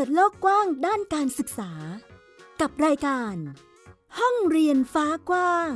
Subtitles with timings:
[0.00, 1.72] ปิดโลกกว้างด้านการศึกษา
[2.60, 3.34] กับรายการ
[4.18, 5.72] ห้องเรียนฟ้ากว้าง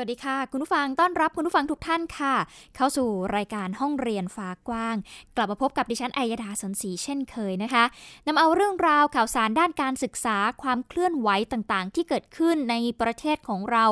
[0.00, 2.34] วัสดีค่ะ คุณผู้ฟังต้อนรับคุณผู้ฟังทุกท่านค่ะ
[2.76, 4.96] เข้าสู่รายการห้องเรียนฟ้ากว้าง
[5.36, 7.84] กลับมาพบกับดิฉันอัยดาสนศรีเช่นเคยนะคะ
[8.26, 13.86] นำเอาเรื่องราวข่าวสารด้านการศึกษาความเคลื่อนไหวต่างๆ ที่เกิดขึ้นในประเทศของเรา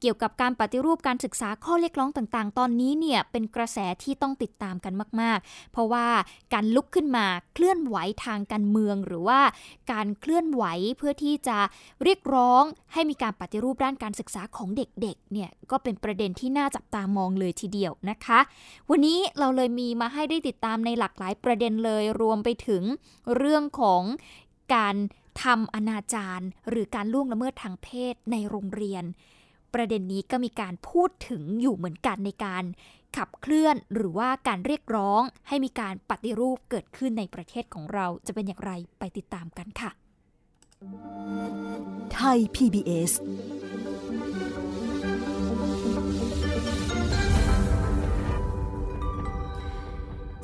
[0.00, 6.06] เกี่ยวกับการปฏิรูปการศึกษาข้อเรียกร้องต่างๆ ตอนนี้เนี่ยเป็นกระแสที่ต้องติดตามกันมาก ๆ เพราะว่า
[6.54, 9.40] การลุกขึ้นมาเคลื่อนไหวทางการเมือง หรือว่า
[9.92, 10.64] การเคลื่อนไหว
[10.98, 11.58] เพื่อที่จะ
[12.02, 18.40] เรียกร้องให้มีการปฏิรูปด้านการศึกษาของเด็กๆเนี่ยก็เป็นประเด็นที่น่าจับตามองเลยทีเดียวนะคะ
[18.90, 22.82] วันนี้เราเลยมีมาให้ได้ติดตามในหลากหลายประเด็นเลยรวมไปถึง
[23.36, 24.02] เรื่องของ
[24.74, 24.96] การ
[25.42, 29.04] ทำอนาจารหรือการล่วงละเมิดทางเพศในโรงเรียน
[29.74, 32.64] ประเด็นนี้ก็มีการพูดถึงอยู่เหมือนกันในการ
[33.16, 39.90] ขับเคลื่อนหรือว่าการเรียกร้อง ให้มีการปฏิรูปเกิดขึ้นในประเทศของเราจะเป็นอย่างไรไปติดตามกันค่ะ
[42.14, 43.12] ไทย PBS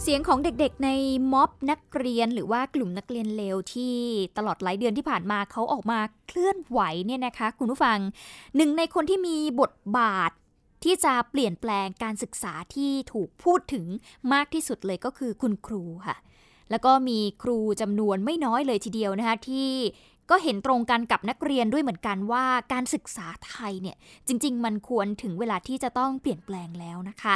[0.02, 0.90] เสียงของเด็กๆใน
[1.32, 3.94] ม็อบนักเรียนหรือว่ากลุ่มนักเรียนเลวที่
[4.36, 7.98] ตลอดหลายเดือนที่ผ่านมาเขาออกมาเคลื่อนไหวเนี่ยนะคะ คุณผู้ฟัง
[8.56, 10.30] หนึ่งในคนที่มีบทบาท
[10.84, 13.84] ที่จะเปลี่ยนแปลงการศึกษาที่ถูกพูดถึง
[14.32, 16.16] มากที่สุดเลยก็คือคุณครูค่ะ
[16.70, 19.70] แล้วก็มีครูจำนวนไม่น้อยเลยทีเดียวนะคะที่
[20.30, 23.96] ก็เห็นตรงกันกับนักเรียนด้วยเหมือนกันว่าการศึกษาไทยเนี่ย
[24.28, 27.34] จริง ๆ มันควรถึงเวลาที่จะต้องเปลี่ยนแปลงแล้วนะคะ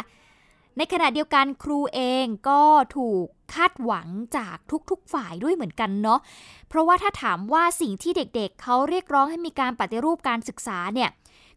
[0.76, 2.62] ในขณะเดียวกันครูเองก็
[2.96, 4.56] ถูกคาดหวังจาก
[4.90, 6.20] ทุกๆฝ่ายด้วยเหมือนกันเนาะ
[6.68, 11.11] เพราะว่าถ้าถามว่าสิ่งที่เด็กๆเเขาเรียกร้องให้มีการปฏิรูปการศึกษาเนี่ย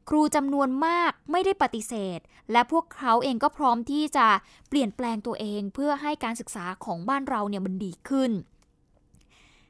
[0.10, 2.20] ครูจำนวนมากไม่ได้ปฏิเสธ
[2.52, 4.28] และพวกเขาเองก็พร้อมที่จะ
[4.70, 8.32] เปลี่ยนแปลงตัวเองเพื่อให้การศึกษาของบ้านเราเนี่ยมันดีขึ้น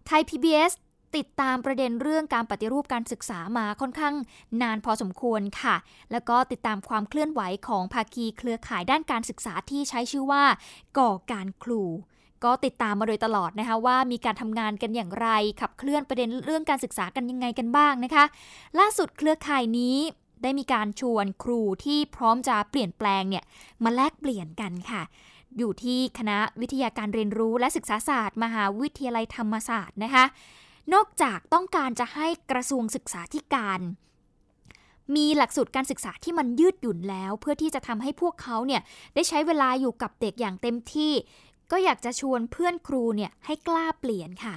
[0.06, 0.72] ไทย PBS
[1.18, 4.16] ติดตามประเด็นเรื่องการปฏิรูปการศึกษามาค่อนข้าง
[4.62, 5.76] นานพอสมควรค่ะ
[6.12, 10.44] แล้วก็ติดตามความเคลื่อนไหวของภาคีเครือข่ายด้านการศึกษาที่ใช้ชื่อว่า
[10.98, 11.84] ก่อการครู
[12.44, 15.28] ก็ติดตามมาโดยตลอดนะคะว่ามีการทำงานกันอย่างไร
[15.62, 18.26] ขับเคลื่อนประเด็นเรื่องการศึกษากันยังไงกันบ้างนะคะ
[18.80, 19.98] ล่าสุดเครือข่ายนี้
[20.44, 23.44] ได้มีการชวนครูที่พร้อมจะเปลี่ยนแปลงเนี่ย
[23.84, 25.02] มาแลกเปลี่ยนกันค่ะ
[25.58, 30.26] อยู่ที่คณะวิทยาการเรียนรู้และศึกษาศาสตร์ มหาวิทยาลัยธรรมศาสตร์นะคะ
[30.94, 33.82] นอกจากต้องการจะให้กระทรวงศึกษาธิการ
[35.16, 38.82] มีหลักสูตรการศึกษาที่มันยืดหยุ่นแล้ว เพื่อที่จะทำให้พวกเขาเนี่ย
[39.16, 41.14] ได้ใช้เวลาอยู่กับเด็กอย่างเต็มที่
[41.72, 44.56] ก็อยากจะชวนเพื่อนครูเนี่ยให้กล้าเปลี่ยนค่ะ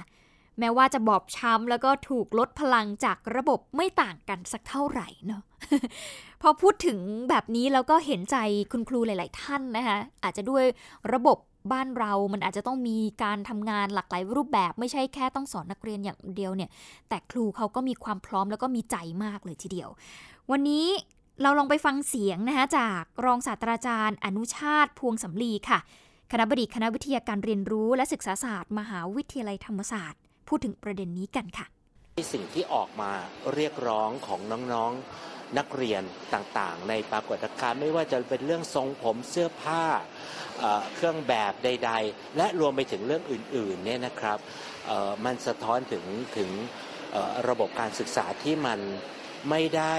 [0.59, 5.43] แม้ว่าจะบอบช้ำแล้วก็ถูกลดพลังจากระบบไม่ต่างกันสักเท่าไหร่เนาะ
[6.41, 8.37] พอพูดถึงแบบนี้แล้วก็เห็นใจ
[8.71, 10.63] คุณครูหลาย ๆ ท่านนะคะอาจจะด้วย
[11.13, 11.37] ระบบ
[11.71, 16.69] บ้านเรามันอาจจะต้องมีการทำงานหลากหลายรูปแบบ ไม่ใช่แค่ต้องสอนนักเรียนอย่างเดียวเนี่ย
[17.09, 19.89] แต่ครูเขาก็มีความพร้อมแล้วก็มีใจมากเลยทีเดียว
[20.51, 20.87] วันนี้
[21.41, 25.79] เราลองไปฟังเสียงนะคะจากรองศาสตราจารย์ อนุชาติพวงสำลีค่ะ
[26.31, 31.65] คณะบดีคณะวิทยาการเรียนรู้และศึกษาศาสตร์ มหาวิทยาลัยธรรมศาสตร์ พูดถึงประเด็นนี้กันค่ะ
[32.33, 33.11] สิ่งที่ออกมา
[33.53, 34.39] เรียกร้องของ
[34.73, 39.85] น้องๆ นักเรียนต่างๆ ในปรากฏการณ์ไม่ว่าจะเป็นเรื่องทรงผมเสื้อผ้า
[40.95, 44.39] เครื่องแบบใด ๆ และรวมไปถึงเรื่องอื่นๆเนี่ยนะครับ
[45.25, 46.03] มันสะท้อนถึง
[46.37, 46.49] ถึง
[47.49, 48.79] ระบบการศึกษาที่มัน
[49.49, 49.95] ไม่ได้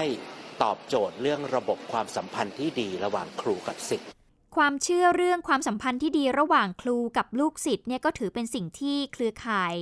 [0.63, 4.09] ตอบโจทย์เรื่องระบบความสัมพันธ์ที่ดีระหว่างครูกับศิษย์
[4.57, 9.73] ความเชื่อเรื่องความสัมพันธ์ที่ดีระหว่างครูกับลูกศิษย์เนี่ยก็ถือเป็นสิ่งที่เครือข่าย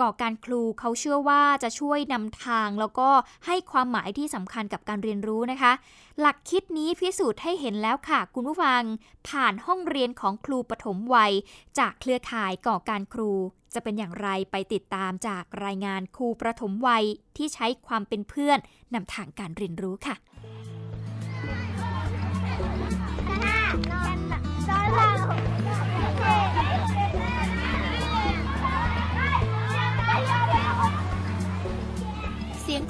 [0.00, 3.10] ก่อการครูเขาเชื่อว่าจะช่วยนำทาง แล้วก็
[3.46, 5.72] ให้ความหมายที่สำคัญกับการเรียนรู้นะคะ
[6.20, 8.82] หลักคิดนี้พิสูจน์ให้เห็นแล้วค่ะ คุณผู้ฟัง
[9.28, 11.32] ผ่านห้องเรียนของครูปฐมวัย
[11.78, 13.32] จากเครือข่ายก่อการครู
[13.74, 17.04] จะเป็นอย่างไรไปติดตามจากรายงานครูประถมวัย
[17.36, 18.58] ที่ใช้ความเป็นเพื่อน
[18.94, 20.16] นำทางการเรียนรู้ค่ะ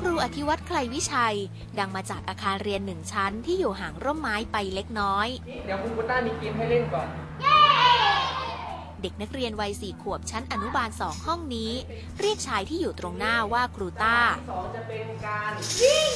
[0.00, 1.36] ครูอธิวัตรไคลวิชัย
[1.78, 5.28] ดังมาจากอาคารเรียนหนึ่งชั้นที่อยู่ห่างร่มไม้ไปเล็กน้อย
[5.66, 7.08] เดี๋ยวคุณกุต้ามีเกมให้เล่นก่อน
[9.02, 11.72] เด็กนักเรียนวัยสี่ขวบชั้นอนุบาลสองห้องนี้
[12.20, 14.16] เรียกชายที่อยู่ตรงหน้าว่าครูต้า
[14.50, 16.10] สองจะเป็นการวิ่ง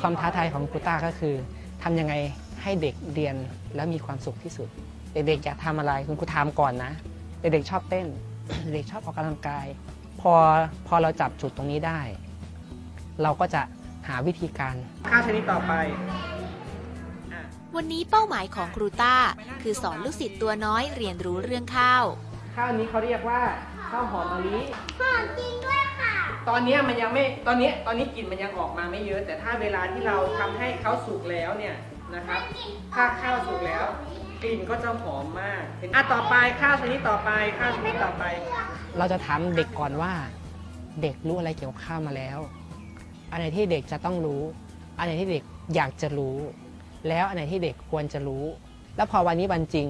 [0.00, 1.34] ความท้าทายของครูต้าก็คือ
[1.82, 2.14] ทำยังไง
[2.62, 3.34] ให้เด็กเรียน
[3.74, 4.68] แล้วมีความสุขที่สุด
[5.12, 6.92] เด็กๆอยากทำอะไรคุณครูทำก่อนนะ
[7.40, 8.06] เด็กๆชอบเต้น
[8.72, 9.66] เด็กชอบออกกำลังกาย
[10.20, 10.32] พอ
[10.86, 12.00] พอเราจับจุดตรงนี้ได้
[13.22, 13.62] เราก็จะ
[14.08, 14.74] หาวิธีการ
[15.10, 15.72] ข้าวชนิดต่อไป
[17.76, 19.14] วันนี้เป้าหมายของครูต้า
[19.62, 22.04] คือสอนลูกศิษย์ตัวน้อยเรียนรู้เรื่องข้าว
[22.56, 23.40] ข้าวนี้เขาเรียกว่า
[23.90, 24.58] ข้าวหอมมะลิ
[25.00, 26.14] หอมจริงด้วยค่ะ
[26.48, 31.74] ตอนเนี้ยมันยังไม่ตอนนี้ตอนนี้กลิ่นมันยังออกมาไม่เยอะ แต่ถ้าเวลาที่เราทำให้เขาสุกแล้วเนี่ย
[32.14, 32.40] นะครับ
[32.94, 33.84] ถ้าข้าวสุกแล้ว
[34.42, 38.24] กลิ่นก็จะหอมมากเห็นอะต่อไปข้าวชนิดต่อไปข้าวชนิดต่อไป
[38.98, 40.12] เราจะถามเด็กก่อนว่า
[41.02, 42.38] เด็กรู้อะไรเกี่ยวกับข้าวมาแล้ว
[43.30, 44.42] อันไหนที่เด็กจะต้องรู้
[44.98, 45.44] อันไหนที่เด็ก
[45.74, 46.36] อยากจะรู้
[47.08, 48.44] แล้วอันไหนที่เด็กควรจะรู้
[48.96, 49.88] แล้วพอวันนี้วันจริง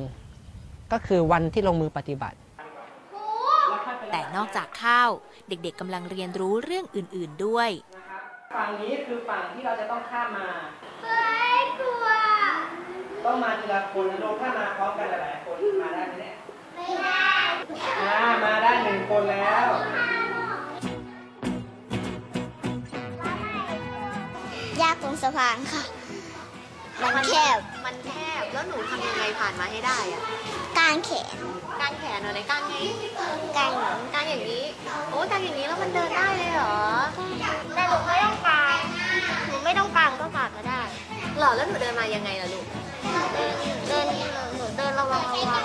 [0.92, 2.36] ก็คือวันที่ลงมือปฏิบัติ
[4.12, 5.10] แต่นอกจากข้าว
[5.48, 8.22] เด็กๆกำลังเรียนรู้เรื่องอื่นๆด้วยนะครับ
[8.54, 10.48] ฝั่งนี้คือฝั่งที่เราจะต้องข้ามมา
[13.24, 16.34] ต้องมาทีละคนนะลูกถ้ามาพร้อมกันหลายๆคนมาได้ไหมเนี่ย
[16.74, 19.66] ไม่ได้มามาได้หนึ่งคนแล้ว
[24.82, 25.82] ยากตรงสะพานค่ะ
[27.16, 30.22] มันแคบ มันแคบ แล้วหนูทำยังไงผ่านมาให้ได้อะ
[30.78, 31.36] กางแขน
[31.80, 32.74] กางแขนอะไรกางไง
[33.56, 33.70] กาง
[34.14, 34.64] กางอย่างนี้
[35.10, 36.76] โอ้กางอย่างนี้แล้วมันเดินได้เลยเหรอ
[37.74, 38.78] แต่หนูไม่ต้องกาง
[39.48, 40.80] หนูไม่ต้องกางก็ผ่านมาได้
[41.38, 42.66] เหรอแล้วหนูเดินมายังไงล่ะลูก
[43.88, 44.06] เดิน
[44.56, 45.62] หนูเดินระวังระวัง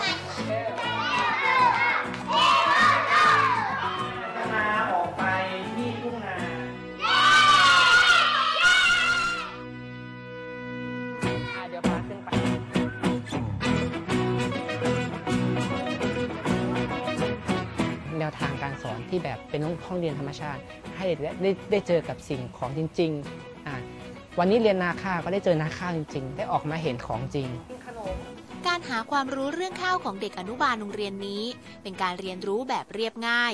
[4.35, 5.23] จะมาออกไป
[5.75, 6.35] ที่ทุ่งนา
[11.55, 12.29] อะเดี๋ยวพาขึ้นไป
[18.19, 20.61] แนวทางการสอนที่แบบเป็นห้องเรียนธรรมชาติ
[20.97, 23.46] ให้เด็กได้ได้ได้เจอกับสิ่งของจริง ๆ
[24.39, 27.49] วันนี้เรียนนาข้าวก็ได้เจอนาข้าวจริง ๆ ได้ออกมาเห็นของจริง
[28.67, 31.43] การหาความรู้เรื่องข้าวของเด็กอนุบาลโรงเรียนนี้
[31.83, 33.53] เป็นการเรียนรู้แบบเรียบง่าย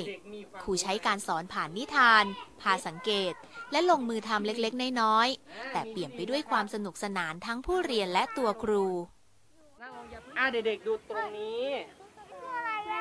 [0.64, 2.26] ครูใช้การสอนผ่านนิทาน
[2.62, 3.34] พาสังเกต
[3.72, 8.86] และลงมือทำเล็กๆ น้อยๆ แต่เปี่ยมไปด้วยความสนุกสนานทั้งผู้เรียนและตัวครู
[10.38, 11.66] อะเด็กๆดูตรงนี้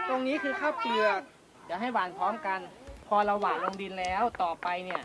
[0.09, 1.21] ตรงนี้คือข้าวเปลือก
[1.67, 2.61] เดี๋ยวให้หวานพร้อมกัน
[3.09, 5.03] พอเราหวานลงดินแล้วต่อไปเนี่ย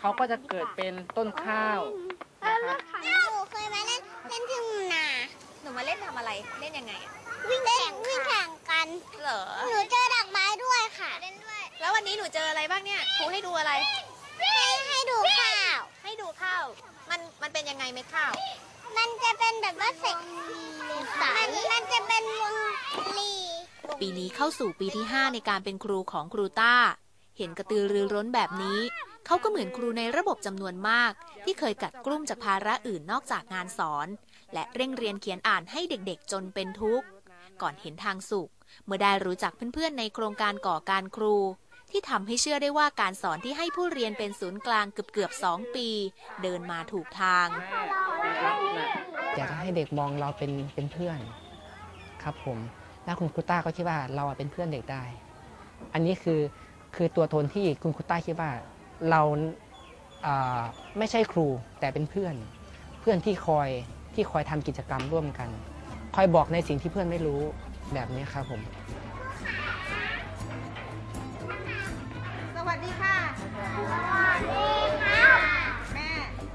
[0.00, 2.03] เขาก็จะเกิดเป็นต้นข้าวนะครับ
[2.44, 2.46] ห
[3.26, 5.06] นูเคยมาเล่นเล่นที่ทุ่งนา
[5.62, 6.30] หนูมาเล่นทำอะไร
[6.60, 7.12] เล่นยังไงอะ
[7.48, 8.86] วิ่งแข่งวิ่งแข่งกัน
[9.20, 13.72] เหรอ หนูเจอดอกไม้ด้วยค่ะ เล่นด้วย แล้ววันนี้หนูเจออะไรบ้างเนี่ยครูให้ดูอะไร
[14.38, 16.64] ให้ให้ดูข้าว ให้ดูข้าว
[17.10, 18.32] มันมันเป็นยังไงเม็ดข้าว
[18.96, 20.16] มันจะเป็นแบบว่าเสก
[21.36, 22.54] มันมันจะเป็นวง
[23.18, 23.32] ลี
[24.00, 26.74] ปีนี้เข้าสู่ปีที่ 5 ในการเป็นครูของครูต้า
[27.38, 28.78] เห็นกระตือรือร้นแบบนี้
[29.26, 31.12] เขาก็เหมือนครูในระบบจำนวนมาก
[31.44, 34.06] ที่เคยกัดกลุ้มจากภาระอื่นนอกจากงานสอน
[34.54, 37.06] และเร่งเรียนเขียนอ่านให้เด็กๆ จนเป็นทุกข์
[37.62, 38.50] ก่อนเห็นทางสุข
[38.84, 41.36] เมื่อได้รู้จักเพื่อนๆ ในโครงการก่อการครู
[41.90, 45.88] ที่ทำให้เชื่อได้ว่าการสอนที่ให้ผู้เรียนเป็นศูนย์กลางเกือบๆสองปี
[46.42, 47.46] เดินมาถูกทาง
[49.36, 51.18] อยากจะให้เด็กมองเราเป็นเป็นเพื่อน
[52.22, 52.58] ครับผม
[53.04, 55.04] แล้วคุณครูต้าก็คิดว่าเราเป็นเพื่อนเด็กได้
[55.92, 56.40] อันนี้คือ
[56.96, 58.50] คือตัวตนที่คุณครูต้าคิดว่า
[59.10, 59.22] เรา
[60.26, 60.60] อ่า
[60.98, 61.46] ไม่ใช่ครู
[61.80, 62.34] แต่เป็นเพื่อน
[63.00, 63.68] เพื่อนที่คอย
[64.14, 65.48] ที่คอยทำกิจกรรมร่วมกัน
[66.14, 67.40] คอยบอกในสิ่งที่เพื่อนไม่รู้
[67.94, 68.60] แบบนี้ครับผม
[72.56, 73.16] สวัสดีค่ะ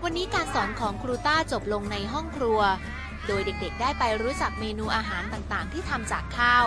[0.03, 2.59] วันนี้การสอนของครูต้าจบลงในห้องครัว
[3.27, 6.65] โดยเด็กๆ ได้ไปรู้จักเมนูอาหารต่างๆ ที่ทำจากข้าว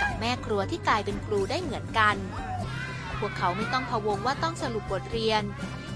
[0.00, 2.16] กับแม่ครัวที่กลายเป็นครูได้เหมือนกัน
[3.18, 5.42] พวกเขาไม่ต้องพะวงว่าต้องสรุปบทเรียน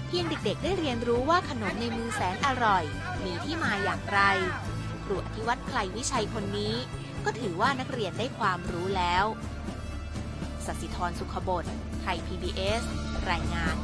[0.07, 2.83] เพียงเด็กๆ ได้เรียนรู้ว่าขนมในมือแสนอร่อย
[3.23, 4.19] มีที่มาอย่างไร
[5.03, 6.75] ครูอธิวัตรไพลวิชัยคนนี้
[7.25, 9.25] ก็ถือว่านักเรียนได้ความรู้แล้ว
[10.65, 11.65] สัสิธรสุขบด
[12.01, 12.81] ไทย PBS
[13.29, 13.75] รายงาน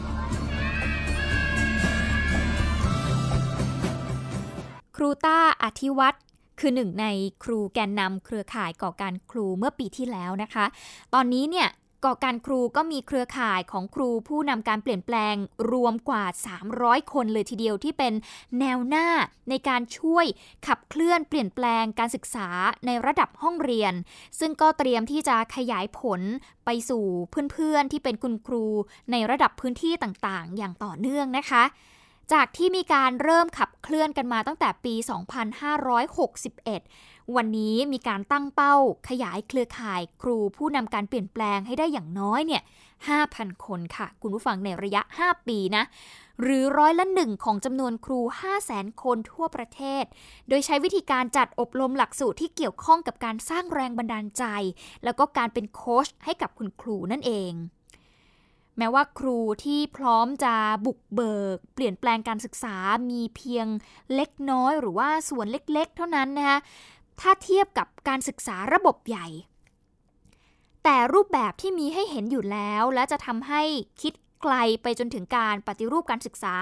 [4.96, 6.18] ครูต้าอธิวัตร
[6.60, 7.06] คือหนึ่งใน
[7.44, 10.66] ครูแกนนำเครือข่ายก่อการครูเมื่อปีที่แล้วนะคะ
[11.14, 11.68] ตอนนี้เนี่ย
[12.06, 15.36] ก่อการครูก็มีเครือข่ายของครูผู้นำการเปลี่ยนแปลง
[15.72, 16.24] รวมกว่า
[16.68, 18.14] 300 คนเลยทีเดียวที่เป็น
[18.60, 19.08] แนวหน้า
[19.50, 20.26] ในการช่วย
[20.68, 22.48] ขับเคลื่อนเปลี่ยนแปลงการศึกษา
[22.86, 23.94] ในระดับห้องเรียน
[24.40, 26.22] ซึ่งก็เตรียมที่จะขยายผล
[26.66, 27.06] ไปสู่
[27.52, 28.66] เพื่อนๆที่เป็นคุณครู
[29.12, 31.64] ในระดับพื้นที่ต่างๆ อย่างต่อเนื่องนะคะ
[32.34, 38.76] จากที่มีการเริ่มขับเคลื่อนกันมาตั้งแต่ปี 2561 วันนี้มีการตั้งเป้า
[39.10, 42.64] ขยายเครือข่ายครูผู้นำการเปลี่ยนแปลงให้ได้อย่างน้อยเนี่ย
[43.14, 45.84] 5,000 คนค่ะ คุณผู้ฟังในระยะ 5 ปีนะ
[46.42, 48.20] หรือร้อยละหนึ่งของจำนวนครู
[48.62, 50.04] 500,000 คนทั่วประเทศ
[50.48, 54.44] โดยใช้วิธีการจัดอบรมหลักสูตรที่เกี่ยวข้องกับการสร้างแรงบันดาลใจ
[55.04, 57.54] แล้วก็การเป็นโค้ชให้กับคุณครูนั่นเอง
[58.78, 60.56] แม้ว่าครูที่พร้อมจะ
[60.86, 62.76] บุกเบิก เปลี่ยนแปลงการศึกษา
[63.10, 63.68] มีเพียง
[64.16, 66.60] เล็กน้อยหรือว่าส่วนเล็กๆ เท่านั้นนะคะ
[67.20, 69.28] ถ้าเทียบกับการศึกษาระบบใหญ่
[70.84, 73.62] แต่รูปแบบที่มีให้เห็นอยู่แล้ว และจะทำให้
[74.02, 76.56] คิดไกลไปจนถึงการปฏิรูปการศึกษา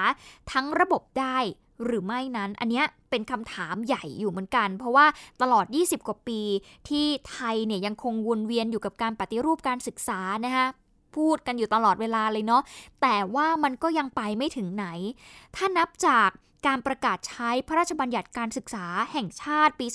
[0.52, 1.38] ทั้งระบบได้
[1.84, 5.06] หรือไม่นั้น อันนี้เป็นคำถามใหญ่อยู่เหมือนกัน เพราะว่า
[5.42, 6.42] ตลอด 20 กว่าปี
[6.90, 10.68] ที่ไทยเนี่ยยังคงวนเวียนอยู่กับการปฏิรูปการศึกษานะคะ
[11.16, 12.62] พูดกันอยู่ตลอดเวลาเลยเนาะ
[13.02, 14.86] แต่ว่ามันก็ยังไปไม่ถึงไหน
[15.56, 16.30] ถ้านับจาก
[16.68, 19.86] การประกาศใช้พระราชบัญญัติการศึกษาแห่งชาติปี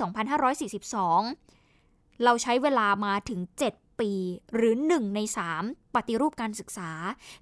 [1.27, 3.41] 2542 เราใช้เวลามาถึง
[3.73, 4.13] 7 ปี
[4.55, 5.21] หรือ 1 ใน
[5.59, 6.91] 3 ปฏิรูปการศึกษา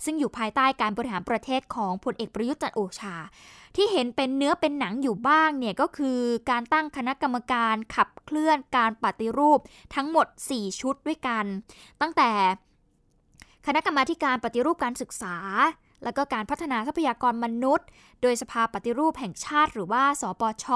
[0.05, 3.17] ซึ่งอยู่ภายใต้การบริหารประเทศของพลเอกประยุทธ์จันโอชา
[3.77, 6.21] ที่เห็นเป็นเนื้อเป็นหนังอยู่บ้างเนี่ยก็คือ
[6.51, 9.61] การตั้งคณะกรรมการขับเคลื่อนการปฏิรูป
[9.95, 11.45] ทั้งหมด 4 ชุดด้วยกัน
[12.01, 12.31] ตั้งแต่
[13.71, 15.37] คณะกรรมาการปฏิรูปการศึกษา
[16.05, 17.87] และก็การพัฒนาทรัพยากรมนุษย์
[18.23, 20.67] โดยสภาปฏิรูปแห่งชาติหรือว่า สปช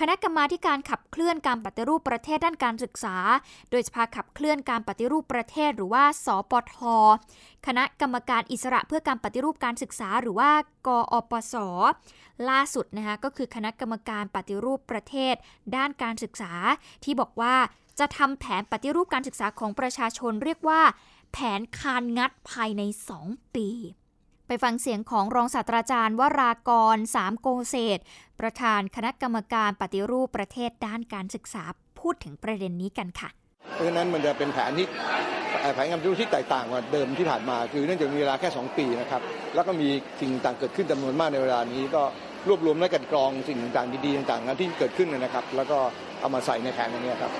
[0.00, 3.16] คณะกรรมาการขับเคลื่อนการปฏิรูปประเทศด้านการศึกษา
[3.70, 6.76] โดยสภาขับเคลื่อนการปฏิรูปประเทศหรือว่า สปท
[7.66, 10.50] คณะกรรมการอิสระเพื่อการปฏิรูปการศึกษา หรือว่า
[10.86, 11.54] กอปส
[12.50, 15.34] ล่าสุดนะคะก็คือคณะกรรมการปฏิรูปประเทศ
[15.76, 16.52] ด้านการศึกษา
[17.04, 17.54] ที่บอกว่า
[17.98, 20.80] จะทำแผนปฏิรูปการศึกษาของประชาชนเรียกว่า
[21.32, 22.82] แผนคานงัดภายใน
[23.18, 23.68] 2 ปี
[24.46, 27.98] ไปฟังเสียงของรองศาสตราจารย์วรากรสามโกเศษ
[28.40, 31.64] ประธานคณะกรรมการปฏิรูปประเทศด้านการศึกษา
[31.98, 33.30] พูดถึงประเด็นนี้กันค่ะ
[33.74, 34.86] เพราะฉะนั้นมันจะเป็นแผนที่
[35.74, 39.22] แผนการปฏิรูปที่แตกต่างกว่าเดิมที่ผ่านมา คือเนื่องจากมีเวลาแค่ 2 ปีนะครับ
[39.54, 39.88] แล้วก็มี
[40.20, 42.02] สิ่งต่างเกิดขึ้นจำนวนมากในเวลานี้ก็
[42.48, 45.78] รวบรวมและกันกรองสิ่งต่างดีๆต่างๆที่เกิดขึ้นนะครับ แล้วก็
[46.20, 47.32] เอามาใส่ในแผนนี้ครับ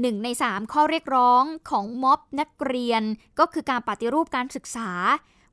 [0.00, 3.02] หนึ่งในสามข้อเรียกร้องของม็อบนักเรียน
[3.38, 4.90] ก็คือการปฏิรูปการศึกษา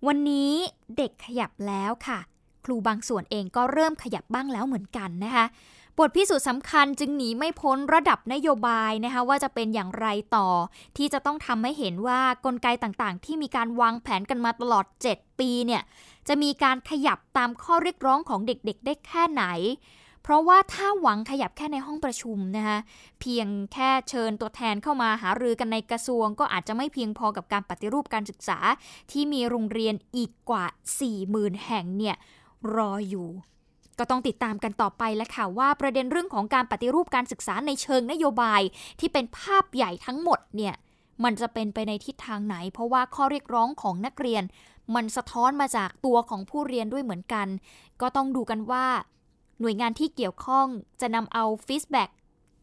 [0.07, 0.51] วันนี้
[0.97, 2.19] เด็กขยับแล้วค่ะ
[2.65, 5.45] ครูบางส่วนเองก็เริ่มขยับบ้างแล้วเหมือนกันนะคะ
[5.97, 10.47] บทพิสูจน์สำคัญจึงหนีไม่พ้นระดับนโยบายนะคะว่าจะเป็นอย่างไรต่อ
[10.97, 15.81] ที่จะต้องทำให้เห็นว่ากลไกต่างๆ ที่มีการวางแผนกันมาตลอด 7 ปีเนี่ย
[16.27, 19.43] จะมีการขยับตามข้อเรียกร้องของเด็กๆ ได้แค่ไหน
[20.27, 22.79] เพราะว่าถ้าหวังขยับแค่ในห้องประชุมนะคะ
[23.21, 28.59] เพียงแค่เชิญตัวแทนเข้ามาหารือกันในกระทรวง ก็อาจจะไม่เพียงพอกับการปฏิรูปการศึกษา
[29.11, 30.65] ที่มีโรงเรียนอีกกว่า
[31.15, 32.15] 40,000 แห่งเนี่ย
[32.75, 33.27] รออยู่
[33.99, 38.61] ก็ต้องติดตามกันต่อไปแล้วค่ะว่าประเด็นเรื่องของการปฏิรูปการศึกษาในเชิงนโยบาย
[38.99, 40.75] ที่เป็นภาพใหญ่ทั้งหมดเนี่ย
[41.23, 44.43] มันจะเป็นไปในทิศทางไหน เพราะว่าข้อเรียกร้องของนักเรียน
[44.95, 47.47] มันสะท้อนมาจากตัวของผู้เรียนด้วยเหมือนกัน
[48.01, 48.85] ก็ต้องดูกันว่า
[49.61, 50.67] หน่วยงานที่เกี่ยวข้อง
[51.01, 52.09] จะนำเอาฟีดแบ็ก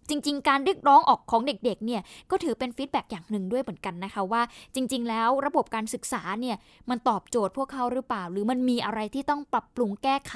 [0.09, 4.43] จริง ๆ การเรียกร้องออกของเด็กๆเนี่ยก็ถือเป็นฟีดแบ็กอย่างหนึ่งด้วยเหมือนกันนะคะว่า
[4.75, 6.57] จริง ๆ แล้วระบบการศึกษาเนี่ย
[6.91, 10.35] มันตอบโจทย์พวกเขาหรือเปล่า หรือมันมีอะไรที่ต้องปรับปรุงแก้ไข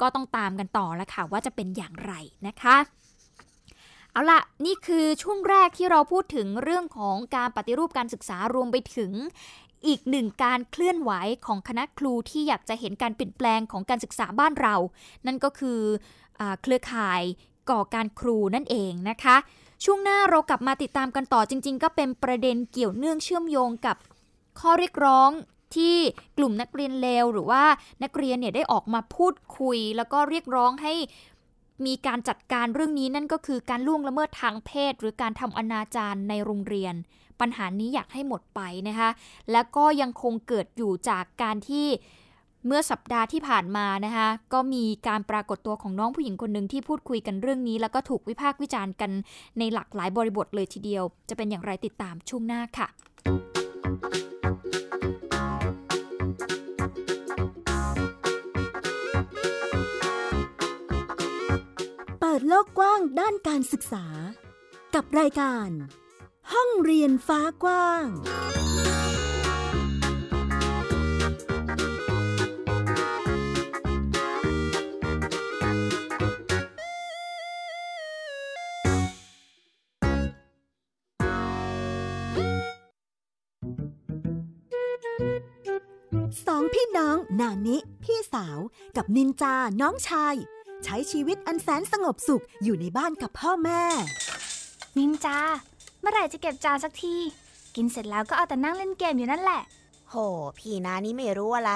[0.00, 2.12] ก็ต้องตามกันต่อแล้วค่ะว่าจะเป็นอย่างไร
[2.46, 2.76] นะคะ
[4.12, 9.12] เอาละนี่คือช่วงแรกที่เราพูดถึงเรื่องของการปฏิรูปการศึกษารวมไปถึง
[9.86, 11.12] อีกหนึ่งการเคลื่อนไหว
[11.46, 14.74] ของคณะครูที่อยากจะเห็นการเปลี่ยนแปลงของการศึกษาบ้านเรา
[15.26, 15.80] นั่นก็คือ
[16.40, 17.22] อเครือข่าย
[17.70, 19.36] ก่อการครูนั่นเองนะคะ
[19.84, 23.96] ช่วงหน้าเรากลับมาติดตามกันต่อจริง ๆ ก็เป็นประเด็นเกี่ยวเนื่องเชื่อมโยงกับ
[24.60, 25.30] ข้อเรียกร้อง
[25.76, 25.96] ที่
[26.38, 27.64] กลุ่มนักเรียนเลวหรือว่า
[28.02, 30.94] นักเรียนเนี่ยได้ออกมาพูดคุย แล้วก็เรียกร้องให้
[31.86, 36.94] มีการจัดการเรื่องนี้นั่นก็คือการล่วงละเมิดทางเพศ หรือการทำอนาจารในโรงเรียน
[37.40, 39.10] ปัญหานี้อยากให้หมดไปนะคะ
[39.52, 41.86] และก็ยังคงเกิดอยู่จากการที่
[42.66, 49.10] เมื่อสัปดาห์ที่ผ่านมานะคะก็มีการปรากฏตัวของน้องผู้หญิงคนหนึ่งที่พูดคุยกันเรื่องนี้ แล้วก็ถูกวิพากษ์วิจารณ์กัน
[49.58, 52.88] ในหลากหลายบริบทเลยทีเดียว จะเป็นอย่างไรติดตามช่วงหน้าค่ะ
[62.34, 64.04] ปิดโลกกว้างด้านการศึกษา
[64.94, 65.68] กับรายการ
[66.52, 68.06] ห้องเรียนฟ้ากว้าง
[86.46, 88.58] สองพี่น้องนานิ พี่สาว
[88.96, 90.36] กับนินจาน้องชาย
[90.84, 93.82] ใช้ชีวิตอันแสนสงบสุขอยู่ในบ้านกับพ่อแม่
[94.98, 95.38] นินจา
[96.00, 97.16] เมื่อไหร่จะเก็บจานสักที
[97.76, 99.62] กินเสร็จแล้วก็เอาแต่นั่งเล่นเกมอยู่นั่นแหละ
[100.10, 100.14] โห
[100.58, 101.72] พี่นานี่ไม่รู้อะไร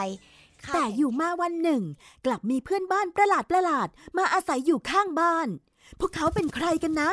[0.74, 1.82] แต่อยู่มาวันหนึ่ง
[2.26, 5.48] กลับมีเพื่อนบ้านประหลาดประหลาดมาอาศัยอยู่ข้างบ้าน
[5.98, 7.10] พวกเขาเป็นใครกันนะ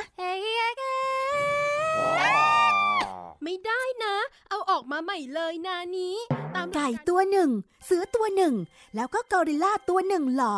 [3.44, 4.16] ไม่ได้นะ
[4.50, 6.16] เอาออกมาใหม่เลยนานี้
[6.56, 7.50] ตามไก่ตัวหนึ่ง
[7.86, 8.54] เสือตัวหนึ่ง
[8.96, 10.58] แล้วก็กอริลลาตัวหนึ่งเหรอ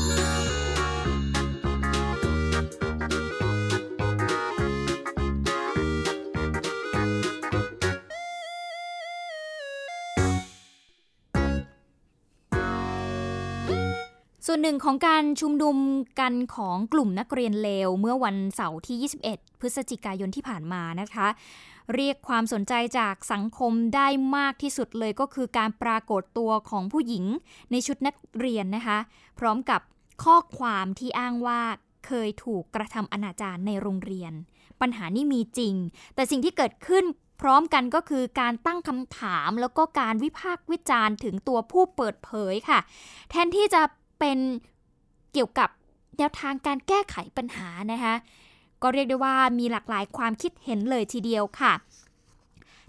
[14.53, 15.77] ส่วนหนึ่งของการชุมนุม
[16.19, 21.27] กันของกลุ่มนักเรียนเลว เมื่อวันเสาร์ที่ 21 พฤศจิกายนที่ผ่านมานะคะ
[21.95, 27.25] เรียกความสนใจจากสังคมได้มากที่สุดเลยก็คือการปรากฏตัวของผู้หญิง
[27.71, 28.97] ในชุดนักเรียนนะคะ
[29.39, 29.81] พร้อมกับ
[30.23, 31.61] ข้อความที่อ้างว่า
[32.05, 34.33] เคยถูกกระทำอนาจารในโรงเรียน
[34.81, 35.73] ปัญหานี้มีจริง
[36.15, 37.05] แต่สิ่งที่เกิดขึ้น
[37.41, 42.79] พร้อมกันก็คือการตั้งคำถามแล้วก็การวิพากษ์วิจารณ์ถึงตัวผู้เปิดเผยค่ะ
[43.31, 43.81] แทนที่จะ
[44.21, 44.39] เป็น
[45.33, 45.69] เกี่ยวกับ
[46.17, 48.15] แนวทางการแก้ไขปัญหานะคะ
[48.81, 51.73] ก็เรียกได้ว่ามีหลากหลายความคิดเห็นเลยทีเดียวค่ะ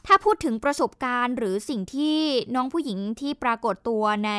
[0.06, 2.16] ถ้าพูดถึงประสบการณ์หรือสิ่งที่
[2.54, 4.32] น้องผู้หญิงที่ปรากฏตัวใน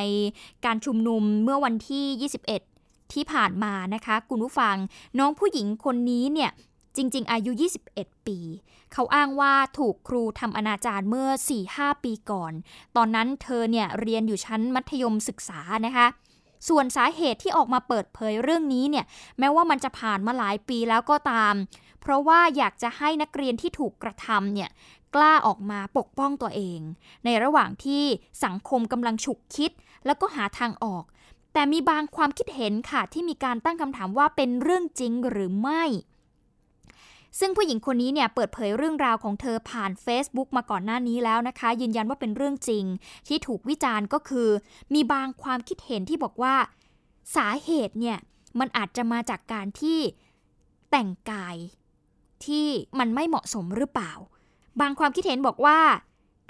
[0.66, 2.32] การชุมนุมเมื่อวันที่
[2.66, 4.76] 21 ที่ผ่านมานะคะคุณผู้ฟัง
[5.20, 6.52] น้องผู้หญิงคนนี้เนี่ย
[6.98, 7.52] จริง ๆ อายุ
[7.90, 8.40] 21 ปี
[8.94, 11.30] เขาอ้างว่าถูกครูทำอนาจารเมื่อ
[11.68, 12.54] 4-5 ปีก่อน
[12.96, 16.08] ตอนนั้นเธอเนี่ยเรียนอยู่ชั้นมัธยมศึกษานะคะ
[16.68, 19.06] ส่วนสาเหตุที่ออกมาเปิดเผยเรื่องนี้เนี่ย
[19.40, 21.54] แม้ว่ามันจะผ่านมาหลายปีแล้วก็ตาม
[22.02, 24.70] เพราะว่าอยากจะให้นักเรียนที่ถูกกระทำเนี่ย
[25.16, 26.80] กล้าออกมาปกป้องตัวเอง
[27.26, 28.04] ในระหว่างที่
[28.44, 29.72] สังคมกำลังฉุกคิด
[30.06, 31.04] แล้วก็หาทางออก
[31.54, 35.84] แต่มีบางความคิดเห็นค่ะที่มีการตั้งคำถามว่าเป็นเรื่องจริงหรือไม่
[37.40, 42.86] ซึ่งผู้หญิงคนนี้เนี่ยเปิดเผยเรื่องราวของเธอผ่าน Facebook มาก่อนหน้านี้แล้วนะคะ ยืนยันว่าเป็นเรื่องจริง
[43.28, 44.50] ที่ถูกวิจารณ์ก็คือ
[44.94, 46.56] มีบางความคิดเห็นที่บอกว่า
[47.36, 48.18] สาเหตุเนี่ย
[48.60, 50.00] มันอาจจะมาจากการที่
[50.92, 51.56] แต่งกาย
[52.46, 52.68] ที่
[53.00, 54.14] มันไม่เหมาะสมหรือเปล่า
[54.82, 55.80] บางความคิดเห็นบอกว่า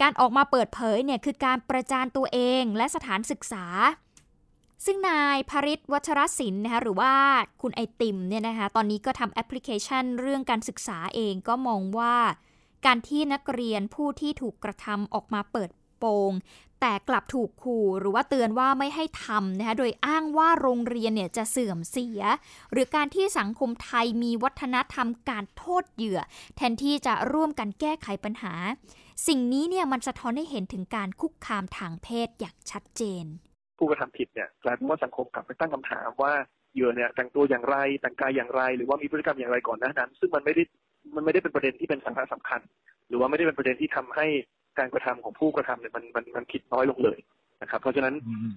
[0.02, 3.66] การออกมาเปิดเผยเนี่ยคือการประจานตัวเองและสถานศึกษา
[4.86, 7.14] ซึ่งนายภริศวัชรศิลป์นะคะหรือว่า
[7.62, 12.16] คุณไอติมเนี่ยนะคะตอนนี้ก็ทำแอปพลิเคชันเรื่องการศึกษาเองก็มองว่า
[12.86, 15.70] การที่นักเรียนผู้ที่ถูกกระทำออกมาเปิด
[16.00, 16.32] โปง
[16.82, 22.22] แต่กลับถูกขู่หรือว่าเตือนว่าไม่ให้ทำนะคะโดยอ้างว่าโรงเรียนเนี่ยจะเสื่อมเสีย
[22.72, 26.20] หรือการที่สังคมไทยมีวัฒนธรรมการโทษเหยื่อ
[26.56, 28.54] แทนที่จะร่วมกันแก้ไขปัญหา
[29.28, 33.26] สิ่งนี้เนี่ยมันสะท้อนให้เห็นถึงการคุกคามทางเพศอย่างชัดเจน
[33.78, 36.34] ผู้กระทำผิดเนี่ยกลายเป็นว่าสังคมกลับไปตั้งคำถามว่า
[36.74, 40.64] เหยื่อเนี่ยแต่งตัวอย่างไรแต่งกายอย่างไร หรือว่ามีพฤติกรรมอย่างไรก่อนหน้านั้น ซึ่งมันไม่ได้
[41.16, 42.62] มันไม่ได้เป็นประเด็นที่เป็นสาระสำคัญ
[43.08, 44.28] หรือว่าไม่ได้เป็นประเด็นที่ทำให้
[44.80, 47.20] การกระทำของผู้กระทำเนี่ยมันมันมันผิดน้อยลงเลย
[47.62, 48.16] นะครับ เพราะฉะนั้น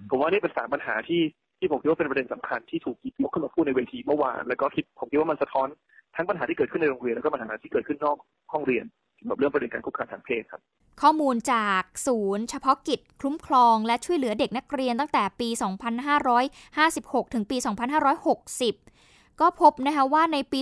[0.09, 1.21] ผมว่านี่เป็นสามปัญหาที่
[1.59, 5.67] ที่ผมคิดว่าเป็นประเด็นสำคัญที่ถูกหยิบยกขึ้นมาพูดในเวทีเมื่อวานแล้วก็คิดผมคิดว่ามันสะท้อน
[6.15, 8.17] ทั้งปัญหาที่เกิดขึ้นในโรงเรียนแล้วก็ปัญหาที่เกิดขึ้นนอก
[8.53, 8.85] ห้องเรียน
[9.17, 10.61] เกี่ยวกับเรื่องประเด็นการคุกคามทางเพศครับ
[11.01, 15.49] ข้อมูลจากศูนย์เฉพาะกิจคุ้มครองและช่วยเหลือเด็กนักเรียนตั้งแต่ปี
[16.41, 20.59] 2556 ถึงปี 2560 ก็พบนะคะว่าในปี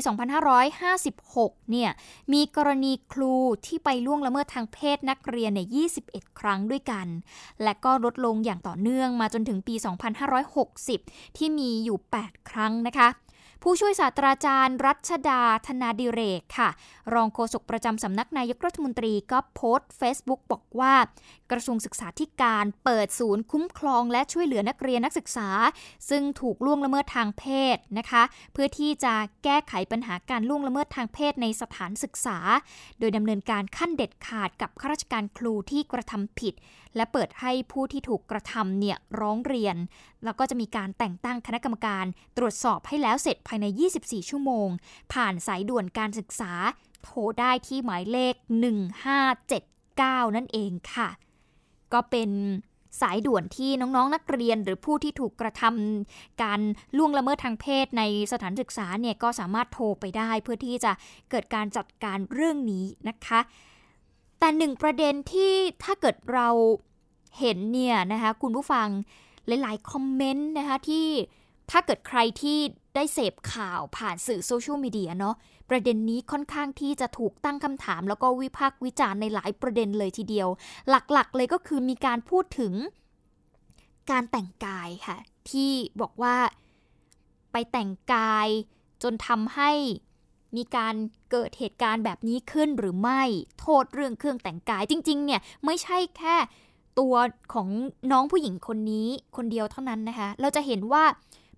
[0.84, 1.90] 2556 เนี่ย
[2.34, 5.62] มีกรณีครูที่ไปล่วงละเมิดทางเพศนักเรียนใน
[6.00, 7.08] 21 ครั้งด้วยกัน
[7.64, 9.76] และก็ลดลงอย่างต่อเนื่องมาจนถึงปี
[10.56, 13.08] 2560 ที่มีอยู่ 8 ครั้งนะคะ
[13.62, 16.70] ผู้ช่วยศาสตราจารย์ รัชดาธนาดิเรกค่ะ
[17.14, 20.94] รองโฆษกประจำสำนักนายกรัฐมนตรีก็โพสต์ Facebook บอกว่า
[21.52, 25.50] กระทรวงศึกษาธิการเปิดศูนย์คุ้มครองและช่วยเหลือนักเรียนนักศึกษา
[26.10, 27.44] ซึ่งถูกล่วงละเมิดทางเพ
[27.76, 32.38] ศนะคะ เพื่อที่จะแก้ไขปัญหาการล่วงละเมิดทางเพศในสถานศึกษา
[33.00, 36.54] โดยดำเนินการขั้นเด็ดขาดกับข้าราชการครูที่กระทำผิด
[36.96, 39.76] และเปิดให้ผู้ที่ถูกกระทำเนี่ยร้องเรียน
[40.24, 42.06] แล้วก็จะมีการแต่งตั้งคณะกรรมการ
[42.38, 43.66] ตรวจสอบให้แล้วเสร็จภายใน
[44.00, 44.70] 24 ชั่วโมง
[45.14, 46.54] ผ่านสายด่วนการศึกษา
[47.04, 48.34] โทรได้ที่หมายเลข
[49.56, 51.10] 1579 นั่นเองค่ะ
[51.94, 52.30] ก็เป็น
[53.02, 56.60] สายด่วนที่น้องๆนนักเรียนหรือผู้ที่ถูกกระทำการ
[56.98, 60.92] ล่วงละเมิดทางเพศในสถานศึกษาเนี่ยก็สามารถโทรไปได้เพื่อที่จะ
[61.30, 63.40] เกิดการจัดการเรื่องนี้นะคะ
[64.40, 66.48] แต่หนึ่งประเด็นที่ถ้าเกิดเรา
[67.40, 68.88] เห็นเนี่ยนะคะคุณผู้ฟัง
[69.48, 71.08] หลายๆคอมเมนต์นะคะที่
[71.72, 72.58] ถ้าเกิดใครที่
[72.96, 75.36] ได้เสพข่าวผ่านสื่อโซเชียลมีเดียเนาะ
[75.70, 80.48] ประเด็นนี้ค่อนข้างที่จะถูกตั้งคำถาม แล้วก็วิพากษ์วิจารณ์ในหลายประเด็นเลยทีเดียว
[80.90, 82.74] หลักๆ เลยก็คือมีการพูดถึง
[84.12, 85.18] การแต่งกายค่ะ
[85.50, 86.36] ที่บอกว่า
[87.52, 88.48] ไปแต่งกาย
[89.04, 89.72] จนทำให้
[90.58, 90.96] มีการ
[91.32, 93.22] เกิดเหตุการณ์แบบนี้ขึ้นหรือไม่
[93.60, 96.36] โทษเรื่องเครื่องแต่งกายจริง ๆ เนี่ย ไม่ใช่แค่
[97.00, 97.16] ตัว
[97.54, 97.68] ของ
[98.12, 101.04] น้องผู้หญิงคนนี้คนเดียวเท่านั้นนะคะ เราจะเห็นว่า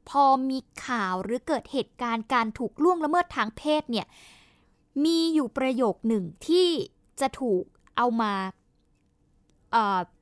[0.09, 4.07] พอมีข่าวหรือเกิดเหตุการณ์การถูกล่วงละเมิดทางเพศเนี่ย
[5.03, 6.67] มีอยู่ประโยคหนึ่งที่
[7.19, 7.63] จะถูก
[7.97, 8.33] เอามา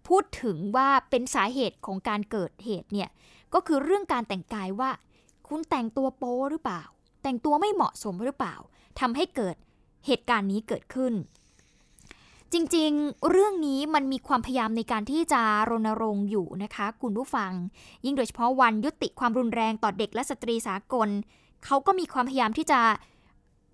[0.08, 3.10] พูดถึงว่าเป็นสาเหตุของการเกิดเหตุเนี่ย
[3.54, 4.92] ก็คือเรื่องการแต่งกายว่า
[5.48, 6.84] คุณแต่งตัวโป๊หรือเปล่า
[7.24, 8.56] แต่งตัวไม่เหมาะสมหรือเปล่า
[9.00, 9.56] ทำให้เกิด
[10.08, 11.14] เหตุการณ์นี้เกิดขึ้น
[12.58, 17.52] จริงๆ เรื่องนี้มันมีความพยายามในการที่จะรณรงค์อยู่นะคะ คุณผู้ฟัง
[18.06, 21.10] ยิ่งโดยเฉพาะวันยุติความรุนแรงต่อเด็กและสตรีสากล
[21.66, 22.80] เขาก็มีความพยายามที่จะ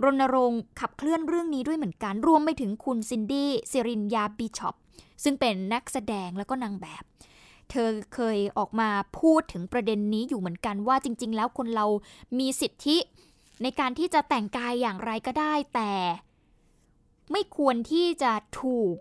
[0.03, 4.75] รณรงค์ขับเคลื่อนเรื่องนี้ด้วยเหมือนกัน รวมไปถึงคุณซินดี้ซิรินยาบิชอป
[5.23, 7.03] ซึ่งเป็นนักแสดงแล้วก็นางแบบ
[7.69, 8.89] เธอเคยออกมา
[9.19, 11.85] พูดถึงประเด็นนี้อยู่เหมือนกันว่าจริง ๆ แล้วคนเรา
[12.39, 12.97] มีสิทธิ
[13.61, 15.91] ในการที่จะแต่งกายอย่างไรก็ได้แต่
[17.31, 18.95] ไม่ควรที่จะถูก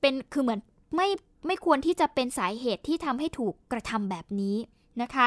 [0.00, 0.60] เป็นคือเหมือน
[0.96, 1.08] ไม่
[1.46, 4.56] ไม่ควรที่จะเป็นสาเหตุที่ทำให้ถูกกระทำแบบนี้
[5.02, 5.26] นะคะ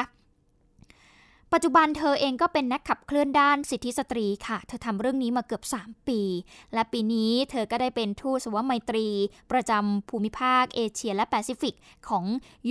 [1.54, 6.22] ปัจจุบันเธอเองก็เป็นนักขับเคลื่อนด้านสิทธิสตรีค่ะ เธอทำเรื่องนี้มาเกือบ 3 ปี
[6.74, 9.08] และปีนี้เธอก็ได้เป็นทูตสันถวไมตรี
[9.52, 11.76] ประจำภูมิภาคเอเชียและแปซิฟิก
[12.08, 12.26] ของ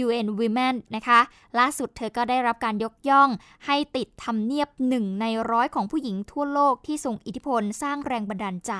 [0.04, 1.20] UN Women นะคะ
[1.58, 3.28] ล่าสุดเธอก็ได้รับการยกย่อง
[3.66, 8.72] ให้ติดทำเนียบหนึ่งในร้อยของผู้หญิงทั่วโลกที่ทรงอิทธิพลสร้างแรงบันดาลใจ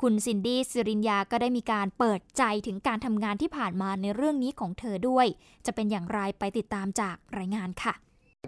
[0.00, 5.26] คุณซินดี้สิรินยาก็ได้มีการเปิดใจถึงการทำงานที่ผ่านมาในเรื่องนี้ของเธอด้วย
[5.66, 7.94] จะเป็นอย่างไรไปติดตามจากรายงานค่ะ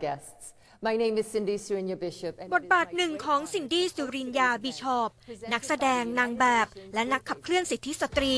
[0.04, 0.46] guests
[0.86, 5.10] My name is Cindy Sirinya Bishop บทบาทหนึ่งของซินดี้สิรินยาบิชอพ
[5.52, 8.36] นักแสดงนางแบบ และนักขับเคลื่อนสิทธิสตรี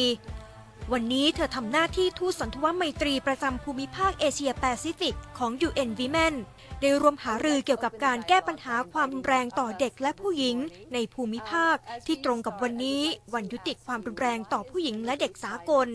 [0.92, 6.34] วันนี้เธอทำหน้าที่ทูตสันถวไมตรีประจำภูมิภาคเอเชียแปซิฟิกของ UN Women
[6.80, 10.56] ได้ร่วมหารือเกี่ยวกับการแก้ปัญหาความรุนแรงต่อเด็กและผู้หญิง
[10.94, 13.02] ในภูมิภาคที่ตรงกับวันนี้
[13.34, 15.88] วันยุติความรุนแรงต่อผู้หญิงและเด็กสากล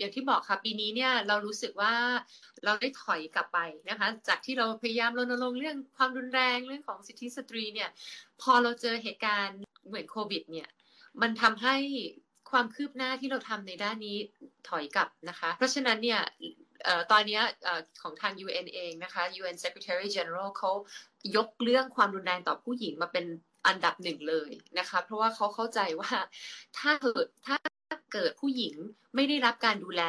[0.00, 1.94] อย่างที่บอกค่ะปีนี้เนี่ยเรารู้สึกว่า
[2.64, 3.58] เราได้ถอยกลับไป
[3.90, 7.90] นะคะ จากที่เราพยายามรณรงค์เรื่องความรุนแรงเรื่องของสิทธิสตรีเนี่ย
[8.42, 10.68] พอเราเจอเหตุการณ์เหมือนโควิด เนี่ย
[11.22, 11.76] มันทำให้
[12.50, 14.16] ความคืบหน้าที่เราทำในด้านนี้
[14.68, 16.20] ถอยกลับนะคะ เพราะฉะนั้นเนี่ย
[17.12, 17.40] ตอนนี้
[18.02, 20.70] ของทาง UN เองนะคะ UN Secretary General เขา
[21.36, 23.26] ยกเรื่องความรุนแรงต่อผู้หญิงมาเป็น
[23.66, 26.12] อันดับหนึ่งเลยนะคะ เพราะว่าเขาเข้าใจว่า
[26.78, 27.56] ถ้าเกิดถ้า
[28.12, 28.76] เกิดผู้หญิง
[29.14, 30.02] ไม่ได้รับการดูแล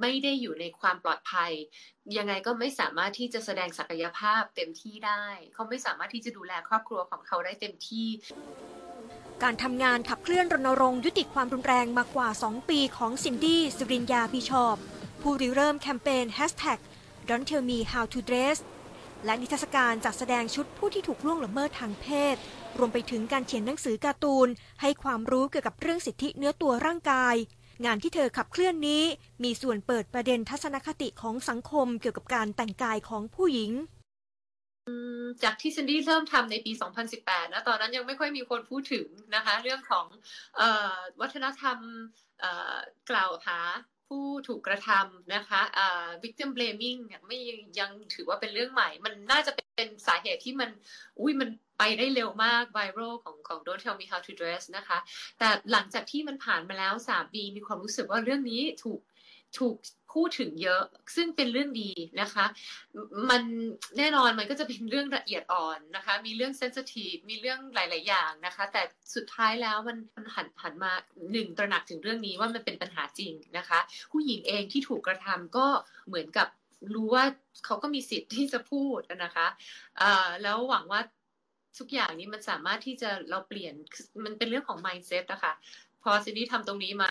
[0.00, 1.52] ไม่ได้อยู่ในความปลอดภัย
[2.16, 8.08] ยังไงก็ไม่สามารถที่จะแสดงศักยภาพเต็มที่ได้ เขาไม่สามารถที่จะดูแลครอบครัวของเขาได้เต็มที่
[9.42, 14.76] การทำงานขับเคลื่อนรณรงค์ยุติความรุนแรงมากว่า 2 ปีของซินดี้สุรินยาบิชอบ
[15.22, 16.78] ผู้ริเริ่มแคมเปญ Hashtag
[17.28, 18.58] Don't Tell Me How to Dress
[19.24, 22.36] และนิทรรศการจัดแสดงชุดผู้ที่ถูกล่วงละเมิดทางเพศ
[22.78, 24.48] รวมไปถึงการเขียนหนังสือการ์ตูน
[24.82, 27.34] ให้ความรู้เกี่ยวกับเรื่องสิทธิเนื้อตัวร่างกาย
[27.84, 29.02] งานที่เธอขับเคลื่อนนี้
[29.44, 33.72] มีส่วนเปิดประเด็นทัศนคติของสังคมเกี่ยวกับการแต่งกายของผู้หญิง
[35.42, 36.72] จากที่ซินดี้เริ่มทำในปี
[37.12, 40.06] 2018 นะ ตอนนั้นยังไม่ค่อยมีคนพูดถึงนะคะ เรื่องของ
[40.60, 40.62] อ
[40.96, 41.78] อวัฒนธรรม
[43.10, 43.58] กล่าวหา
[44.08, 47.38] ผู้ถูกกระทำนะคะอ่า victim blaming ไม่
[47.80, 50.70] ยังถือว่าเป็นเรื่องใหม่ มันน่าจะเป็นสาเหตุที่มัน
[51.20, 54.98] อุ้ยมัน ไปได้เร็วมากไวรัลของของ Don't Tell Me How to Dress นะคะ
[55.38, 59.00] แต่หลังจากที่มันผ่านมาแล้ว 3 ปีมีความรู้สึกว่าเรื่องนี้ถูก
[59.58, 59.76] ถูก
[60.12, 60.82] พูดถึงเยอะ
[61.16, 62.44] ซึ่งเป็นเรื่องดีนะคะ
[63.30, 63.42] มัน
[63.98, 68.82] แน่นอนมันก็จะเป็นเรื่องละเอียดอ่อนนะคะ มีเรื่องเซนซิทีฟมีเรื่องหลาย ๆ อย่างนะคะ แต่
[69.14, 70.92] สุดท้ายแล้วมันมันหันหันมา
[71.32, 73.78] หนึ่งตระหนักถึงเรื่องนี้ว่ามันเป็นปัญหาจริงนะคะ
[74.12, 75.66] ผู้หญิงเองที่ถูกกระทำก็
[76.08, 76.48] เหมือนกับ
[76.94, 77.24] รู้ว่า
[77.64, 79.46] เขาก็มีสิทธิ์ที่จะพูดนะคะ
[80.42, 81.00] แล้วหวังว่า
[81.78, 83.74] ทุกอย่างนี้มันสามารถที่จะเราเปลี่ยน
[84.24, 85.52] มันเป็นเรื่องของ mindset นะคะ
[86.02, 87.08] พอซินดี้ทำตรงนี้มา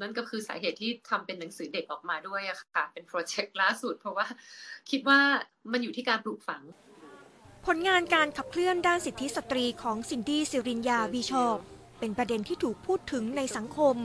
[0.00, 4.26] นั่นก็คือสาเหตุที่ทำเป็นหนังสือเด็กออกมาด้วยอะค่ะ เป็น project ล่าสุด เพราะว่า
[4.90, 5.20] คิดว่า
[5.72, 6.62] มันอยู่ที่การปลูกฝัง
[7.66, 11.56] ผลงานการขับเคลื่อนด้านสิทธิสตรีของซินดี้สิรินยาบิชอพ
[12.00, 13.96] เป็นประเด็นที่ถูกพูดถึงในสังคม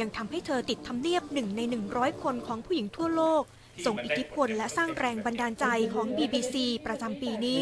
[0.00, 1.60] ยังทำให้เธอติดทำเนียบหนึ่งใน
[1.92, 3.42] 100 คนของผู้หญิงทั่วโลก
[3.86, 6.54] ส่งอิทธิพลและสร้างแรงบันดาลใจของ BBC
[6.86, 7.60] ประจำปีนี้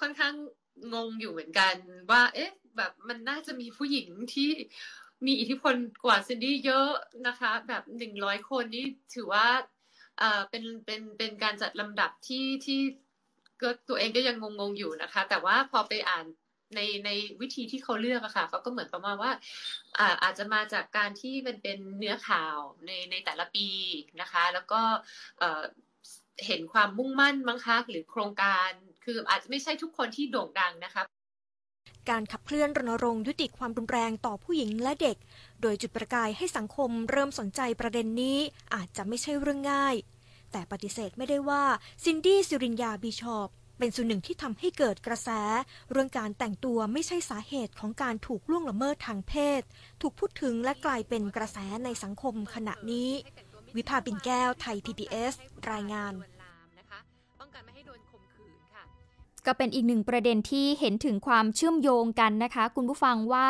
[0.00, 0.34] ค่อนข้าง
[0.94, 1.74] งงอยู่เหมือนกัน
[2.10, 4.50] ว่า เอ๊ะ แบบมันน่าจะมีผู้หญิงที่
[5.26, 6.90] มีอิทธิพลกว่าซินดี้เยอะ
[7.26, 8.84] นะคะ แบบหนึ่งร้อยคนนี่
[9.14, 9.46] ถือว่า
[10.18, 12.80] เอ่อเป็นเป็นเป็นการจัดลำดับที่ที่
[13.62, 16.24] ก็ตัวเองก็ยังงงๆอยู่นะคะ แต่ว่าพอไปอ่าน
[16.76, 19.32] ในในวิธีที่เขาเลือกอะค่ะเขาก็เหมือนประมาณว่า
[19.98, 23.68] อาอาจจะมาจากการที่มันเป็นเนื้อข่าวในในแต่ละปี
[24.20, 24.80] นะคะ แล้วก็
[26.46, 28.70] เห็นความมุ่งมั่นมั้งคะหรือโครงการ
[29.04, 31.02] คืออาจจะไม่ใช่ทุกคนที่โด่งดังนะคะ
[32.10, 35.16] การขับเคลื่อนรณรงค์ยุติความรุนแรงต่อผู้หญิงและเด็ก
[35.62, 38.38] โดยจุดประกายให้สังคมเริ่มสนใจประเด็นนี้
[38.74, 39.94] อาจจะไม่ใช่เรื่องง่าย
[40.52, 41.64] แต่ปฏิเสธไม่ได้ว่า
[42.04, 43.48] ซินดี้ซิรินยาบีชอป
[43.82, 45.30] เป็นส่วนหนึ่งที่ทำให้เกิดกระแส
[45.90, 49.62] เรื่องการแต่งตัวไม่ใช่สาเหตุของการถูกล่วงละเมิดทางเพศ
[50.00, 53.10] ถูกพูดถึงและกลายเป็นกระแสในสังคมขณะนี้
[53.76, 55.32] วิภาบินแก้วไทย PBS
[55.70, 56.12] รายงาน
[59.46, 63.48] ก็เป็นอีกหนึ่งประเด็นที่เห็นถึงความเชื่อมโยงกันนะคะ คุณผู้ฟังว่า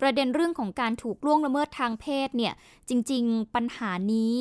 [0.00, 2.54] ประเด็นเรื่องของการถูกล่วงละเมิดทางเพศเนี่ย
[2.88, 4.36] จริง ๆ ปัญหานี้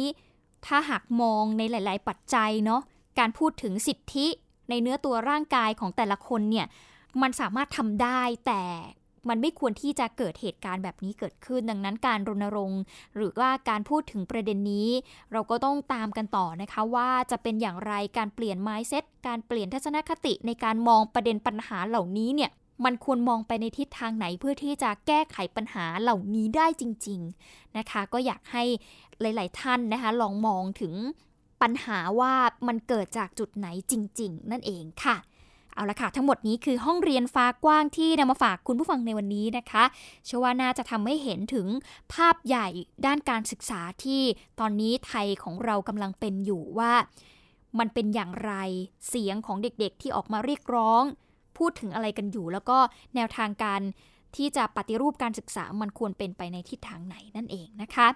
[0.66, 2.82] ถ้าหากมองในหลาย ๆ ปัจจัยเนาะ
[3.20, 4.28] การพูดถึงสิทธิ
[4.70, 6.68] ในเนื้อตัวร่างกายของแต่ละคนเนี่ย
[7.22, 8.64] มันสามารถทำได้แต่
[9.30, 12.82] มันไม่ควรที่จะเกิดเหตุการณ์แบบนี้เกิดขึ้น ดังนั้นการรณรงค์
[13.16, 14.90] หรือว่าการพูดถึงประเด็นนี้
[15.32, 22.52] เราก็ต้องตามกันต่อนะคะว่าจะเป็นอย่างไรการเปลี่ยนไมซ์เซตการเปลี่ยนทัศนคติในการมองประเด็นปัญหาเหล่านี้เนี่ย
[22.86, 28.64] มันควรมองไปในทิศทางไหนเพื่อที่จะแก้ไขปัญหาเหล่านี้ได้จริง ๆนะคะ ก็อยากให้
[29.22, 30.94] หลาย ๆ ท่านนะคะ ลองมองถึง
[31.62, 32.34] ปัญหาว่า
[32.68, 35.18] มันเกิดจากจุดไหนจริง ๆ นั่นเองค่ะ
[35.74, 39.84] เอาละค่ะ ทั้งหมดนี้คือห้องเรียนฟ้ากว้างที่นำมาฝากคุณผู้ฟังในวันนี้นะคะ
[40.26, 41.68] เชื่อว่าน่าจะทำให้เห็นถึง
[42.14, 42.68] ภาพใหญ่
[43.06, 44.22] ด้านการศึกษาที่
[44.60, 46.94] ตอนนี้ไทยของเรากำลังเป็นอยู่ว่า
[47.80, 48.54] มันเป็นอย่างไร
[49.10, 51.04] เสียงของเด็กๆที่ออกมาเรียกร้อง
[51.58, 52.78] พูดถึงอะไรกันอยู่ แล้วก็
[53.16, 53.82] แนวทางการ
[54.36, 58.08] ที่จะปฏิรูปการศึกษามันควรเป็นไปในทิศทางไหนนั่นเองนะคะ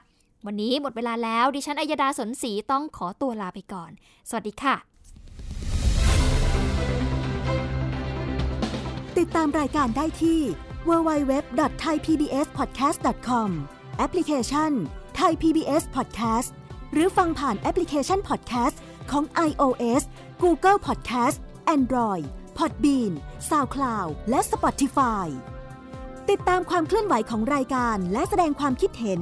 [0.47, 3.91] วันนี้หมดเวลาแล้ว ดิฉันอัยดาสนศรีต้องขอตัวลาไปก่อน
[4.29, 4.75] สวัสดีค่ะ
[9.17, 10.39] ติดตามรายการได้ที่
[10.87, 13.49] www.thaipbspodcast.com
[13.97, 14.71] แอปพลิเคชัน
[15.19, 16.49] Thai PBS Podcast
[16.93, 18.75] หรือฟังผ่านแอปพลิเคชัน Podcast
[19.11, 20.01] ของ iOS
[20.43, 21.37] Google Podcast
[21.75, 22.25] Android
[22.57, 23.11] Podbean
[23.49, 25.27] SoundCloud และ Spotify
[26.29, 29.21] ติดตามความเคลื่อนไหวของรายการและแสดงความคิดเห็น